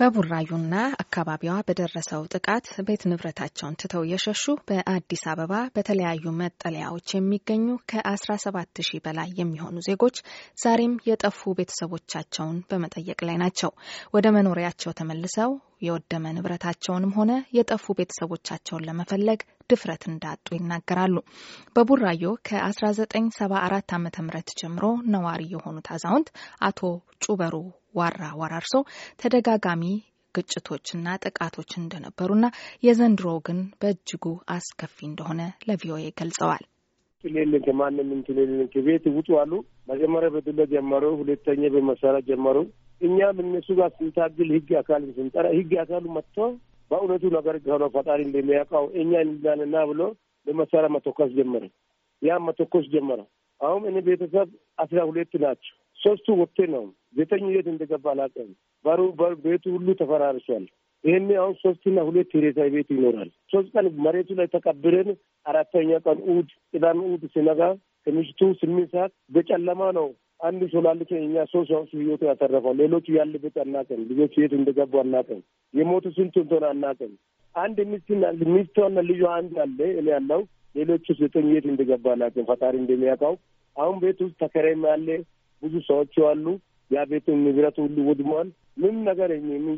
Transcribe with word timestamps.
በቡራዩና 0.00 0.74
አካባቢዋ 1.02 1.54
በደረሰው 1.68 2.22
ጥቃት 2.32 2.66
ቤት 2.86 3.02
ንብረታቸውን 3.10 3.76
ትተው 3.80 4.04
የሸሹ 4.10 4.54
በአዲስ 4.68 5.22
አበባ 5.32 5.54
በተለያዩ 5.74 6.32
መጠለያዎች 6.38 7.14
የሚገኙ 7.14 7.66
ከ17 7.90 8.82
ሺህ 8.88 9.02
በላይ 9.06 9.30
የሚሆኑ 9.36 9.76
ዜጎች 9.88 10.18
ዛሬም 10.58 10.94
የጠፉ 11.08 11.52
ቤተሰቦቻቸውን 11.58 12.56
በመጠየቅ 12.70 13.20
ላይ 13.28 13.36
ናቸው። 13.42 13.72
ወደ 14.14 14.26
መኖሪያቸው 14.36 14.96
ተመልሰው 15.00 15.52
የወደመ 15.80 16.32
ንብረታቸውንም 16.36 17.14
ሆነ 17.18 17.32
የጠፉ 17.56 17.94
ቤተሰቦቻቸውን 17.98 18.86
ለመፈለግ 18.88 19.40
ድፍረት 19.70 20.04
እንዳጡ 20.10 20.46
ይናገራሉ። 20.56 21.16
በቡራዮ 21.76 22.24
ከ1974 22.48 23.94
ዓ 23.94 23.98
ም 23.98 24.30
ጀምሮ 24.60 24.84
ነዋሪ 25.14 25.42
የሆኑት 25.52 25.88
አዛውንት 25.94 26.30
አቶ 26.68 26.80
ጩበሩ 27.24 27.54
ዋራ 27.94 28.22
ወራርሶ 28.40 28.74
ተደጋጋሚ 29.22 29.84
ግጭቶችና 30.34 31.06
ጥቃቶች 31.24 31.70
እንደነበሩና 31.78 32.46
የዘንድሮ 32.82 33.30
ግን 33.46 33.60
በእጅጉ 33.80 34.24
አስከፊ 34.54 34.96
እንደሆነ 35.08 35.40
ለቪኦኤ 35.68 36.04
ገልጸዋል። 36.20 36.64
ሌለን 37.24 37.62
ከማንም 37.64 38.10
እንትሌለን 38.16 38.68
ከቤት 38.74 39.06
ውጡ 39.16 39.28
አሉ። 39.40 39.52
መጀመሪያ 39.90 40.28
በዱላ 40.34 40.64
ጀመሩ፣ 40.72 41.04
ሁለተኛ 41.20 41.62
በመሳሪያ 41.74 42.20
ጀመሩ። 42.30 42.56
እኛም 43.00 43.36
እነሱ 43.42 43.68
ጋር 43.78 43.90
ስንታግል 43.96 44.48
ህግ 44.56 44.70
አካል 44.80 45.02
ስንጠራ 45.16 45.46
ህግ 45.56 45.72
አካሉ 45.82 46.04
መጥቶ 46.16 46.36
በእውነቱ 46.90 47.24
ነገር 47.36 47.56
ከሆነ 47.64 47.84
ፈጣሪ 47.94 48.20
እንደሚያውቀው 48.26 48.86
እኛ 49.00 49.12
እንዳንና 49.26 49.76
ብሎ 49.90 50.00
በመሳሪያ 50.46 50.88
መተኮስ 50.94 51.30
ጀመረ። 51.36 51.64
ያም 52.22 52.44
መተኮስ 52.48 52.86
ጀመረ። 52.94 53.20
አሁን 53.60 53.82
እኔ 53.90 53.98
ቤተሰብ 54.06 54.48
አስራ 54.78 54.98
ሁለት 55.08 55.32
ናቸው። 55.42 55.74
ሶስቱ 55.98 56.26
ወጥቴ 56.40 56.66
ነው። 56.74 56.84
ዘጠኝ 57.18 57.44
የት 57.54 57.66
እንደገባ 57.72 58.04
አላውቅም። 58.12 58.50
በሩ 58.84 59.00
ቤቱ 59.44 59.64
ሁሉ 59.74 59.88
ተፈራርሷል። 60.00 60.64
ይህን 61.04 61.28
አሁን 61.42 61.54
ሶስትና 61.62 61.98
ሁለት 62.08 62.32
ሬሳ 62.44 62.66
ቤት 62.74 62.88
ይኖራል። 62.94 63.30
ሶስት 63.52 63.68
ቀን 63.74 63.86
መሬቱ 64.06 64.30
ላይ 64.38 64.48
ተቀብረን 64.54 65.10
አራተኛ 65.46 65.90
ቀን 66.06 66.18
እሑድ፣ 66.26 66.48
ቅዳሜ 66.72 66.98
እሑድ 67.06 67.22
ሲነጋ 67.34 67.60
ከምሽቱ 68.06 68.40
ስምንት 68.60 68.90
ሰዓት 68.94 69.12
በጨለማ 69.34 69.82
ነው 69.98 70.08
አንድ 70.40 70.62
ሶላልከ 70.72 71.10
እኛ 71.20 71.42
ሶስት 71.50 71.68
ሰዎች 71.72 71.90
ህይወቱ 71.96 72.22
ያተረፈው 72.28 72.74
ሌሎቹ 72.80 73.06
ያለበት 73.16 73.56
አናውቅም። 73.62 74.00
ልጆቹ 74.10 74.32
የት 74.42 74.52
እንደገቡ 74.58 74.92
አናውቅም። 75.02 75.40
የሞቱ 75.74 76.06
ስንት 76.16 76.36
እንደሆነ 76.42 76.66
አናውቅም። 76.72 77.12
አንድ 77.54 77.78
ሚስትና 77.90 78.24
ሚስቷና 78.54 78.98
ልዩ 79.08 79.22
አንድ 79.36 79.54
አለ 79.64 79.78
እኔ 79.94 80.06
ያለው 80.14 80.40
ሌሎቹ 80.74 81.06
ዘጠኝ 81.20 81.46
የት 81.54 81.66
እንደገባ 81.72 82.06
አናውቅም። 82.14 82.48
ፈጣሪ 82.50 82.74
እንደሚያውቀው 82.82 83.34
አሁን 83.76 83.96
ቤት 84.02 84.18
ውስጥ 84.24 84.36
ተከራይም 84.42 84.84
ያለ 84.90 85.08
ብዙ 85.62 85.74
ሰዎች 85.88 86.14
አሉ። 86.30 86.46
ያ 86.90 87.02
ቤቱ 87.10 87.26
ንብረቱ 87.40 87.76
ሁሉ 87.84 87.96
ወድሟል። 88.08 88.48
ምንም 88.76 88.98
ነገር 89.08 89.30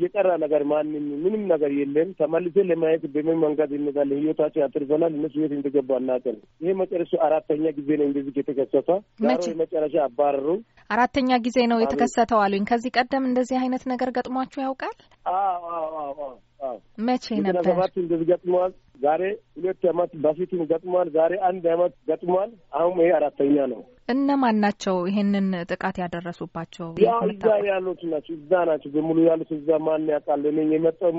የቀራ 0.03 0.29
ነገር 0.43 0.61
ማንም 0.69 0.93
ምንም 1.23 1.43
ነገር 1.51 1.71
የለም። 1.77 2.09
ተመልሰን 2.19 2.67
ለማየት 2.71 3.03
በምን 3.13 3.37
መንገድ 3.43 3.71
እንሄዳለን? 3.77 4.19
ህይወታቸው 4.21 4.61
ያትርፈናል። 4.63 5.13
እነሱ 5.17 5.35
ቤት 5.43 5.53
እንደገቡ 5.57 5.89
አናውቅም። 5.97 6.37
ይሄ 6.63 6.73
መጨረሻ 6.81 7.11
አራተኛ 7.27 7.63
ጊዜ 7.79 7.89
ነው 7.99 8.07
እንደዚህ 8.09 8.39
የተከሰተ። 8.41 8.89
መጨረሻ 9.63 9.95
አባረሩ። 10.07 10.47
አራተኛ 10.89 11.39
ጊዜ 11.45 11.57
ነው 11.71 11.79
የተከሰተው 11.81 12.41
አሉኝ። 12.43 12.65
ከዚህ 12.71 12.93
ቀደም 12.97 13.27
እንደዚህ 13.29 13.57
አይነት 13.61 13.85
ነገር 13.93 14.11
ገጥሟችሁ 14.17 14.61
ያውቃል? 14.65 14.95
መቼ 17.03 17.25
ነበር? 17.39 17.63
ሰባት 17.67 17.93
እንደዚህ 18.01 18.27
ገጥመዋል። 18.29 18.71
ዛሬ 19.01 19.21
ሁለት 19.55 19.83
አመት 19.91 20.11
በፊትም 20.23 20.61
ገጥሟል። 20.71 21.07
ዛሬ 21.15 21.33
አንድ 21.49 21.65
አመት 21.73 21.93
ገጥሟል። 22.09 22.49
አሁን 22.79 22.95
ይሄ 22.99 23.09
አራተኛ 23.17 23.55
ነው። 23.73 23.81
እነማን 24.09 24.57
ናቸው 24.63 24.95
ይሄንን 25.09 25.47
ጥቃት 25.71 25.97
ያደረሱባቸው? 26.01 26.87
ያው 27.05 27.19
እዛ 27.29 27.45
ያሉት 27.67 28.01
ናቸው። 28.13 28.33
እዛ 28.37 28.51
ናቸው 28.69 28.89
በሙሉ 28.95 29.17
ያሉት 29.27 29.51
እዛ። 29.57 29.69
ማን 29.85 30.07
ያውቃል? 30.13 30.43
እኔ 30.51 30.59
የመጣው 30.73 31.13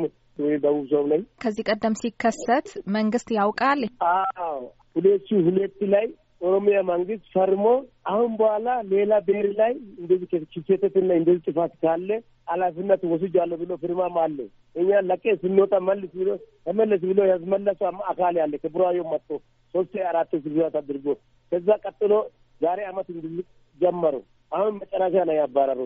ደቡብ 0.63 0.85
ሰው 0.93 1.05
ነኝ። 1.13 1.23
ከዚህ 1.43 1.67
ቀደም 1.71 1.97
ሲከሰት 2.03 2.69
መንግስት 2.97 3.31
ያውቃል? 3.39 3.83
አዎ 4.13 4.59
ሁለት 4.97 5.25
ሺህ 5.29 5.41
ሁለት 5.48 5.79
ላይ 5.95 6.07
ኦሮሚያ 6.43 6.79
መንግስት 6.89 7.25
ፈርሞ 7.35 7.67
አሁን 8.07 8.31
በኋላ 8.37 8.69
ሌላ 8.92 9.13
ብሔር 9.27 9.48
ላይ 9.61 9.73
እንደዚህ 10.01 10.27
ስህተትና 10.58 11.11
እንደዚህ 11.19 11.42
ጥፋት 11.48 11.73
ካለ 11.83 12.08
ኃላፊነት 12.48 13.03
ወስጃለሁ 13.13 13.57
ብሎ 13.63 13.73
ፍርማም 13.83 14.17
አለ። 14.25 14.39
እኛ 14.77 14.90
ለቄ 15.08 15.24
ስንወጣ 15.42 15.73
መልስ 15.89 16.12
ብሎ 16.14 16.29
ተመለስ 16.67 17.02
ብሎ 17.11 17.18
ያስመለሱ 17.30 17.80
አካል 18.11 18.35
ያለ 18.40 18.55
ከቡራዮ 18.62 19.02
መጥቶ 19.12 19.30
ሶስት 19.74 19.95
አራት 20.11 20.30
ስብሰት 20.36 20.74
አድርጎ 20.80 21.07
ከዛ 21.52 21.68
ቀጥሎ 21.85 22.12
ዛሬ 22.61 22.80
አመት 22.90 23.08
እንድልቅ 23.14 23.46
ጀመሩ። 23.80 24.14
አሁን 24.52 24.73
መጨረሻ 24.80 25.14
ነው 25.29 25.36
ያባረሩ። 25.39 25.80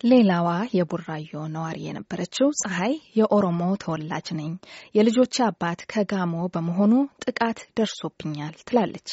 ሌላዋ 0.00 0.48
የቡራዮ 0.76 1.32
ነዋሪ 1.54 1.78
የነበረችው 1.84 2.48
ፀሐይ 2.60 2.94
የኦሮሞ 3.18 3.60
ተወላጅ 3.82 4.28
ነኝ፣ 4.38 4.52
የልጆች 4.96 5.36
አባት 5.46 5.80
ከጋሞ 5.92 6.34
በመሆኑ 6.54 6.92
ጥቃት 7.24 7.60
ደርሶብኛል 7.78 8.54
ትላለች። 8.68 9.10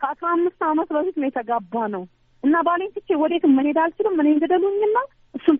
ከአስራ 0.00 0.26
አምስት 0.34 0.60
አመት 0.68 0.90
በፊት 0.96 1.16
ነው 1.20 1.28
የተጋባ 1.28 1.74
ነው 1.94 2.02
እና 2.42 2.56
ባሌን 2.66 2.92
ትቼ 2.96 3.08
ወዴትም 3.22 3.54
መሄድ 3.58 3.78
አልችልም። 3.84 4.20
እኔ 4.22 4.28
እንግደሉኝና 4.34 4.98
እሱን 5.34 5.56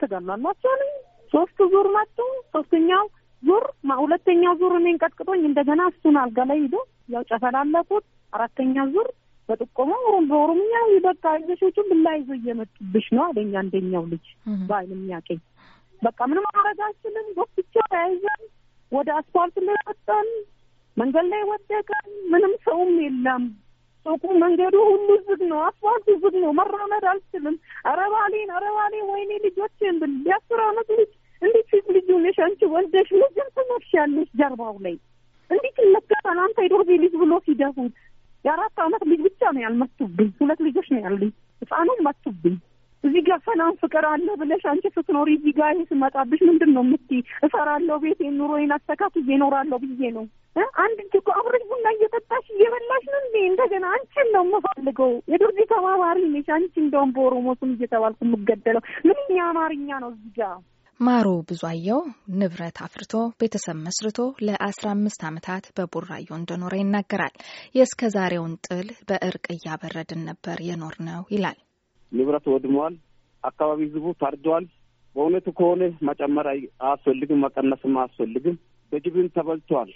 አለኝ። 0.72 0.93
ሶስቱ 1.33 1.59
ዙር 1.72 1.87
መጡ። 1.94 2.16
ሶስተኛው 2.55 3.05
ዙር 3.43 3.65
ሁለተኛው 4.00 4.55
ዙር 4.61 4.72
እኔን 4.78 5.00
ቀጥቅጦኝ 5.03 5.43
እንደገና 5.49 5.83
እሱን 5.91 6.16
አልጋ 6.22 6.39
ላይ 6.50 6.59
ሂዶ 6.62 6.77
ያው 7.09 7.22
ጨፈላለኩት። 7.31 8.05
አራተኛ 8.33 8.77
ዙር 8.94 9.09
በጥቆማ 9.49 9.93
በኦሮምኛ 10.31 10.72
በቃ 11.05 11.25
ይዘሾቹ 11.41 11.77
ብላ 11.91 12.09
ይዞ 12.16 12.31
እየመጡብሽ 12.39 13.06
ነው 13.16 13.22
አለኝ 13.27 13.53
አንደኛው 13.61 14.05
ልጅ 14.11 14.27
በአይን 14.69 14.93
የሚያቀኝ። 14.94 15.41
በቃ 16.03 16.19
ምንም 16.31 16.44
ማድረግ 16.49 16.81
አልችልም። 16.87 17.28
ጎትቻ 17.39 17.75
ተያይዘን 17.93 18.43
ወደ 18.93 19.09
አስፋልት 19.19 19.56
ላይ 19.69 19.78
ወጣን። 19.89 20.28
መንገድ 20.97 21.27
ላይ 21.33 21.43
ወደቀን። 21.50 22.05
ምንም 22.33 22.53
ሰውም 22.66 22.93
የለም። 23.05 23.43
ሱቁ 24.11 24.25
መንገዱ 24.43 24.77
ሁሉ 24.87 25.09
ዝግ 25.27 25.41
ነው። 25.51 25.59
አስፋልቱ 25.65 26.07
ዝግ 26.23 26.35
ነው። 26.43 26.51
መራመድ 26.59 27.05
አልችልም። 27.11 27.57
ኧረ 27.87 28.01
ባሌን 28.13 28.51
ኧረ 28.55 28.67
ባሌን 28.77 29.07
ወይኔ 29.11 29.31
ልጆቼን 29.45 29.97
ብል 30.03 30.15
የአስር 30.29 30.61
አመት 30.67 30.89
ልጅ 30.99 31.11
እንዴት 31.43 31.67
ፊት 31.73 31.87
ልጁ 31.97 32.09
ነሽ 32.25 32.39
አንቺ 32.47 32.61
ወልደሽ 32.73 33.09
ልጅም 33.21 33.49
ትነፍሻለሽ 33.57 34.29
ጀርባው 34.41 34.77
ላይ 34.87 34.95
እንዴት 35.51 35.77
ይለቀሳል? 35.83 36.39
አንተ 36.45 36.57
የዶርዜ 36.65 36.91
ልጅ 37.05 37.13
ብሎ 37.21 37.33
ሲደፉት 37.45 37.93
የአራት 38.45 38.79
አመት 38.85 39.03
ልጅ 39.11 39.21
ብቻ 39.27 39.41
ነው 39.55 39.63
ያልመቱብኝ። 39.65 40.31
ሁለት 40.41 40.61
ልጆች 40.67 40.89
ነው 40.95 41.01
ያሉኝ። 41.05 41.31
ህፃኑም 41.63 42.01
መቱብኝ። 42.07 42.57
እዚህ 43.05 43.23
ጋር 43.27 43.39
ሰላም 43.47 43.73
ፍቅር 43.83 44.05
አለ 44.09 44.29
ብለሽ 44.41 44.63
አንቺ 44.71 44.85
ስትኖሪ 44.95 45.29
እዚህ 45.37 45.53
ጋር 45.59 45.71
ይህ 45.75 45.87
ስመጣብሽ 45.91 46.41
ምንድን 46.49 46.71
ነው 46.77 46.83
የምትይ? 46.87 47.21
እሰራለሁ፣ 47.47 47.97
ቤቴን 48.05 48.35
ኑሮዬን 48.41 48.75
አስተካክዬ 48.77 49.29
እኖራለሁ 49.37 49.79
ብዬ 49.85 50.11
ነው። 50.17 50.25
አንድ 50.83 50.99
እጅ 51.03 51.15
እኮ 51.19 51.29
አብረሽ 51.39 51.65
ቡና 51.71 51.87
እየጠጣሽ 51.95 52.47
እየበላሽ 52.55 53.05
ነው 53.09 53.21
እንዴ? 53.23 53.37
እንደገና 53.51 53.85
አንቺን 53.95 54.29
ነው 54.35 54.43
የምፈልገው። 54.47 55.13
የዱርዜ 55.33 55.59
ተባባሪ 55.73 56.19
ነሽ 56.35 56.49
አንቺ። 56.57 56.75
እንደውም 56.85 57.13
በኦሮሞ 57.17 57.47
ስም 57.61 57.73
እየተባልኩ 57.77 58.21
የምገደለው 58.27 58.83
ምንኛ 59.09 59.39
አማርኛ 59.49 59.89
ነው 60.05 60.11
እዚህ 60.15 60.33
ጋር 60.39 60.57
ማሩ 61.01 61.27
ብዙአየው 61.49 62.01
ንብረት 62.39 62.79
አፍርቶ 62.85 63.13
ቤተሰብ 63.41 63.77
መስርቶ 63.83 64.17
ለአስራ 64.47 64.87
አምስት 64.95 65.21
ዓመታት 65.29 65.65
በቡራዮ 65.77 66.29
እንደኖረ 66.39 66.75
ይናገራል። 66.81 67.35
የእስከ 67.77 68.11
ዛሬውን 68.17 68.55
ጥል 68.67 68.89
በእርቅ 69.09 69.45
እያበረድን 69.55 70.25
ነበር 70.31 70.59
የኖር 70.69 70.97
ነው 71.09 71.23
ይላል። 71.35 71.59
ንብረት 72.13 72.47
ወድሟል። 72.53 72.97
አካባቢ 73.45 73.81
ህዝቡ 73.89 74.07
ታርደዋል። 74.23 74.67
በእውነቱ 75.17 75.49
ከሆነ 75.59 75.83
መጨመር 76.09 76.47
አያስፈልግም፣ 76.51 77.43
መቀነስም 77.45 77.95
አያስፈልግም። 77.99 78.57
በጅብን 78.93 79.29
ተበልቷል፣ 79.37 79.91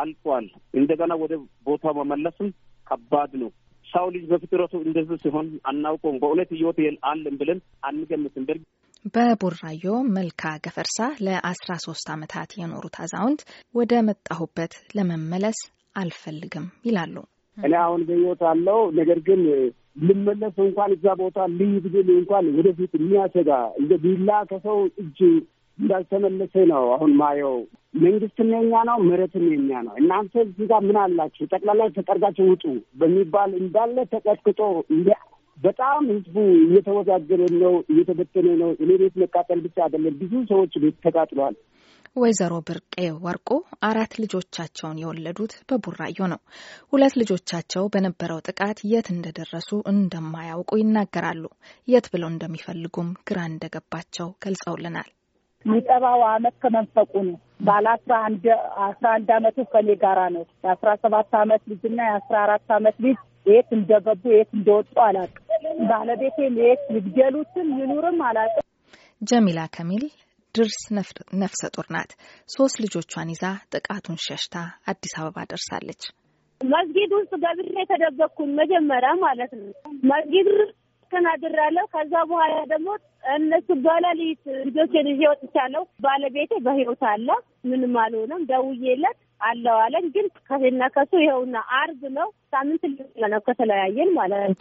አልቋል። 0.00 0.46
እንደገና 0.74 1.12
ወደ 1.22 1.32
ቦታው 1.66 1.94
መመለስም 2.00 2.48
ከባድ 2.86 3.32
ነው። 3.42 3.50
ሰው 3.86 4.06
ልጅ 4.14 4.24
በፍጥረቱ 4.30 4.74
እንደዚህ 4.82 5.16
ሲሆን 5.22 5.46
አናውቀውም። 5.70 6.20
በእውነት 6.22 6.50
ህይወት 6.56 6.78
አለን 7.10 7.34
ብለን 7.40 7.60
አንገምትም። 7.88 8.44
በቡራዮ 9.14 9.84
መልካ 10.16 10.42
ገፈርሳ 10.64 10.96
ለአስራ 11.26 11.70
ሶስት 11.84 12.06
ዓመታት 12.14 12.50
የኖሩት 12.58 12.96
አዛውንት 13.04 13.42
ወደ 13.74 13.92
መጣሁበት 14.08 14.72
ለመመለስ 14.96 15.60
አልፈልግም 15.96 16.66
ይላሉ። 16.88 17.14
እኔ 17.56 17.72
አሁን 17.84 18.02
በህይወት 18.08 18.42
አለው 18.50 18.80
ነገር 18.98 19.18
ግን 19.28 19.40
ልመለስ 20.02 20.56
እንኳን 20.64 20.90
እዛ 20.96 21.06
ቦታ 21.20 21.38
ልሂድ 21.54 21.86
ብል 21.94 22.08
እንኳን 22.14 22.44
ወደፊት 22.58 22.92
የሚያሰጋ 22.98 23.50
እንደ 23.80 23.92
ቢላ 24.04 24.30
ከሰው 24.50 24.78
እጅ 25.02 25.18
እንዳልተመለሰ 25.78 26.54
ነው 26.72 26.84
አሁን 26.94 27.12
ማየው። 27.20 27.56
መንግስትም 27.94 28.48
የኛ 28.54 28.72
ነው፣ 28.88 28.98
መሬትም 29.06 29.46
የኛ 29.52 29.70
ነው። 29.86 29.94
እናንተ 30.00 30.34
እዚህ 30.44 30.66
ጋር 30.70 30.82
ምን 30.86 30.98
አላችሁ? 31.02 31.44
ጠቅላላ 31.52 31.88
ተጠርጋችሁ 31.96 32.44
ውጡ 32.50 32.64
በሚባል 33.00 33.50
እንዳለ 33.60 33.96
ተቀጥቅጦ 34.12 34.60
በጣም 35.58 36.02
ህዝቡ 36.10 36.36
እየተወጋገረ 36.62 37.40
ነው፣ 37.56 37.74
እየተበተነ 37.92 38.46
ነው። 38.60 38.70
እኔ 38.82 38.90
ቤት 39.00 39.16
መቃጠል 39.22 39.58
ብቻ 39.64 39.76
አይደለም፣ 39.86 40.14
ብዙ 40.20 40.32
ሰዎች 40.50 40.72
ቤት 40.82 40.96
ተቃጥለዋል። 41.06 41.56
ወይዘሮ 42.16 42.52
ብርቄ 42.68 42.94
ወርቁ 43.24 43.48
አራት 43.88 44.12
ልጆቻቸውን 44.22 45.00
የወለዱት 45.00 45.52
በቡራዮ 45.68 46.18
ነው። 46.32 46.40
ሁለት 46.92 47.14
ልጆቻቸው 47.20 47.84
በነበረው 47.94 48.42
ጥቃት 48.48 48.78
የት 48.92 49.08
እንደደረሱ 49.14 49.70
እንደማያውቁ 49.92 50.70
ይናገራሉ። 50.80 51.44
የት 51.88 52.08
ብለው 52.14 52.30
እንደሚፈልጉም 52.32 53.10
ግራ 53.30 53.40
እንደገባቸው 53.50 54.28
ገልጸውልናል። 54.44 55.10
የሚጠባው 55.64 56.20
አመት 56.28 56.54
ከመንፈቁ 56.62 57.12
ነው። 57.26 57.36
ባለ 57.60 57.86
አስራ 57.94 58.12
አንድ 58.26 58.44
አስራ 58.86 59.06
አንድ 59.16 59.28
አመቱ 59.36 59.58
ከኔ 59.72 59.88
ጋራ 60.02 60.20
ነው። 60.36 60.44
የአስራ 60.64 60.90
ሰባት 61.02 61.34
አመት 61.40 61.62
ልጅና 61.72 61.98
የአስራ 62.08 62.36
አራት 62.44 62.70
አመት 62.76 62.96
ልጅ 63.06 63.18
የት 63.46 63.68
እንደገቡ 63.76 64.22
የት 64.32 64.50
እንደወጡ 64.56 64.94
አላውቅም። 65.06 65.44
ባለቤቴም 65.90 66.56
የት 66.62 66.82
ይግደሉትም 66.96 67.68
ይኑርም 67.80 68.18
አላውቅም። 68.28 68.66
ጀሚላ 69.22 69.60
ከሚል 69.74 70.04
ድርስ 70.54 70.78
ነፍሰ 71.40 71.62
ጡር 71.74 71.86
ናት። 71.94 72.12
ሶስት 72.48 72.76
ልጆቿን 72.84 73.28
ይዛ 73.32 73.44
ጥቃቱን 73.74 74.18
ሸሽታ 74.24 74.56
አዲስ 74.90 75.12
አበባ 75.18 75.44
ደርሳለች። 75.50 76.02
መስጊድ 76.60 77.10
ውስጥ 77.18 77.32
ገብሬ 77.44 77.68
የተደበቅኩኝ 77.76 78.50
መጀመሪያ 78.58 79.10
ማለት 79.22 79.52
ነው። 79.60 79.68
መስጊድ 80.10 80.48
አድራለሁ። 81.30 81.84
ከዛ 81.94 82.12
በኋላ 82.30 82.54
ደግሞ 82.70 82.88
እነሱ 83.34 83.68
በሌሊት 83.84 84.42
ልጆችን 84.66 85.10
ይዤ 85.12 85.22
ወጥቻለሁ። 85.30 85.82
ባለቤቴ 86.04 86.52
በህይወት 86.66 87.02
አለ፣ 87.10 87.28
ምንም 87.64 87.96
አልሆነም። 88.02 88.46
ደውዬለት 88.50 89.18
አለው 89.40 89.76
አለኝ። 89.82 90.06
ግን 90.14 90.26
ከና 90.48 90.82
ከሱ 90.94 91.12
ይኸውና 91.22 91.56
አርብ 91.78 92.02
ነው 92.16 92.28
ሳምንት 92.52 92.82
ነው 93.26 93.40
ከተለያየን 93.46 94.10
ማለት 94.18 94.42
ነው። 94.52 94.58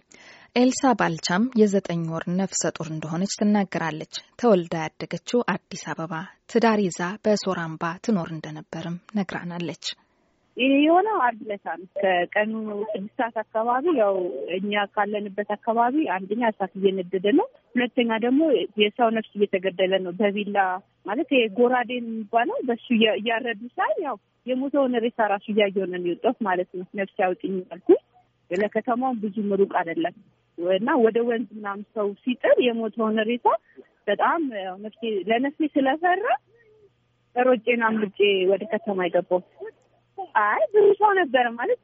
ኤልሳ 0.56 0.84
ባልቻም 1.00 1.44
የዘጠኝ 1.60 2.04
ወር 2.14 2.24
ነፍሰ 2.40 2.64
ጡር 2.78 2.88
እንደሆነች 2.94 3.34
ትናገራለች። 3.40 4.14
ተወልዳ 4.40 4.76
ያደገችው 4.86 5.42
አዲስ 5.54 5.84
አበባ 5.92 6.14
ትዳር 6.50 6.80
ይዛ 6.86 7.02
በሶራምባ 7.26 7.92
ትኖር 8.06 8.30
እንደነበርም 8.36 8.98
ነግራናለች። 9.20 9.86
ይህ 10.60 10.72
የሆነው 10.80 11.18
አርብ 11.26 11.42
ዕለት 11.46 11.66
ነው። 11.72 11.86
ከቀኑ 12.00 12.52
ስድስት 12.90 13.14
ሰዓት 13.20 13.36
አካባቢ 13.44 13.86
ያው 14.00 14.16
እኛ 14.58 14.82
ካለንበት 14.96 15.50
አካባቢ 15.56 15.96
አንደኛ 16.16 16.42
እሳት 16.52 16.74
እየነደደ 16.80 17.28
ነው፣ 17.38 17.48
ሁለተኛ 17.76 18.10
ደግሞ 18.26 18.42
የሰው 18.82 19.10
ነፍስ 19.18 19.32
እየተገደለ 19.38 19.94
ነው። 20.06 20.14
በቢላ 20.20 20.58
ማለት 21.06 21.30
ጎራዴ 21.58 21.92
የሚባለው 21.98 22.58
በሱ 22.70 22.86
እያረዱ 23.16 23.62
ሳይ 23.78 23.94
ያው 24.08 24.18
የሞተውን 24.48 25.00
ሬሳ 25.06 25.28
ራሱ 25.34 25.46
እያየሁ 25.54 25.86
ነው 25.86 25.98
የሚወጣው 26.00 26.36
ማለት 26.48 26.70
ነው። 26.74 26.86
ነፍስ 27.00 27.16
ያውጥኝ 27.24 27.56
ያልኩኝ 27.64 28.02
ለከተማው 28.52 29.16
ብዙ 29.24 29.36
ሩቅ 29.60 29.74
አይደለም 29.80 30.16
እና 30.76 30.92
ወደ 31.04 31.18
ወንዝ 31.28 31.50
ምናምን 31.58 31.84
ሰው 31.96 32.08
ሲጥር 32.24 32.58
የሞተውን 32.66 33.20
ሬሳ 33.30 33.48
በጣም 34.08 34.42
ነፍሴ 34.84 35.02
ለነፍሴ 35.30 35.68
ስለፈራ 35.76 36.26
ሮጬን 37.36 37.82
አምልጬ 37.88 38.18
ወደ 38.52 38.64
ከተማ 38.72 39.06
የገባው። 39.08 39.42
አይ 40.44 40.62
ብዙ 40.74 40.88
ሰው 41.00 41.12
ነበረ 41.20 41.46
ማለት 41.56 41.82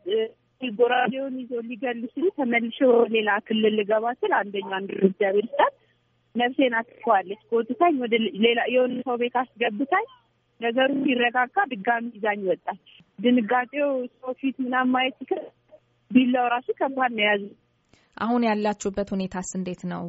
ጎራዴውን 0.62 1.36
ይዞ 1.42 1.54
ሊገሉ 1.70 2.02
ሲሉ 2.14 2.28
ተመልሼ 2.38 2.78
ሌላ 3.16 3.30
ክልል 3.48 3.74
ልገባ 3.80 4.14
ስል 4.20 4.32
አንደኛ 4.38 4.70
አንድ 4.78 4.92
እግዚአብሔር 5.02 5.48
ስጣት 5.52 5.74
ነፍሴን 6.36 6.74
አትፈዋለች። 6.80 7.42
ጎትታኝ 7.52 7.96
ወደ 8.04 8.14
ሌላ 8.46 8.60
የሆነ 8.74 8.96
ሰው 9.08 9.18
ቤት 9.22 9.36
አስገብታኝ 9.42 10.08
ነገሩ 10.62 10.90
ሲረጋጋ 11.04 11.56
ድጋሚ 11.72 12.06
ይዛኝ 12.16 12.42
ወጣች። 12.50 12.84
ድንጋጤው 13.20 13.90
ሰው 14.16 14.34
ፊት 14.40 14.58
ምናምን 14.66 14.94
ማየት 14.96 15.20
ቢላው 16.12 16.48
ራሱ 16.54 16.68
ከባድ 16.80 17.12
ነው 17.14 17.24
የያዙ። 17.26 17.44
አሁን 18.18 18.42
ያላችሁበት 18.48 19.10
ሁኔታስ 19.16 19.50
እንዴት 19.58 19.82
ነው? 19.92 20.04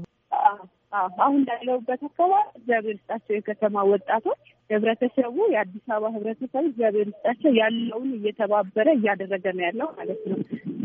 አሁን 1.20 1.40
ያለሁበት 1.50 2.02
አካባቢ 2.08 2.32
እግዚአብሔር 2.58 2.94
ይስጣቸው 2.96 3.34
የከተማ 3.36 3.84
ወጣቶች 3.90 4.40
ህብረተሰቡ፣ 4.70 5.36
የአዲስ 5.52 5.84
አበባ 5.88 6.08
ህብረተሰቡ 6.14 6.62
እግዚአብሔር 6.66 7.08
ይስጣቸው 7.10 7.52
ያለውን 7.60 8.08
እየተባበረ 8.16 8.86
እያደረገ 8.98 9.44
ነው 9.56 9.64
ያለው 9.66 9.88
ማለት 9.98 10.22
ነው። 10.30 10.38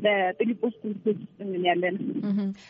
በፊሊጶስ 0.04 0.74
ትምህርት 0.80 1.02
ቤት 1.06 1.20
ውስጥ 1.24 1.40
ምን 1.50 1.64
ያለ 1.68 1.84
ነው። 1.96 2.06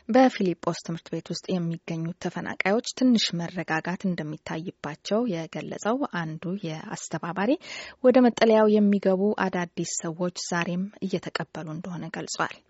በፊሊጶስ 0.10 0.80
ትምህርት 0.86 1.08
ቤት 1.14 1.28
ውስጥ 1.32 1.46
የሚገኙት 1.54 2.18
ተፈናቃዮች 2.26 2.88
ትንሽ 3.00 3.26
መረጋጋት 3.42 4.02
እንደሚታይባቸው 4.10 5.22
የገለጸው 5.34 5.98
አንዱ 6.22 6.54
የአስተባባሪ 6.68 7.52
ወደ 8.04 8.18
መጠለያው 8.28 8.68
የሚገቡ 8.76 9.24
አዳዲስ 9.46 9.94
ሰዎች 10.04 10.38
ዛሬም 10.50 10.86
እየተቀበሉ 11.08 11.68
እንደሆነ 11.76 12.06
ገልጿል። 12.18 12.56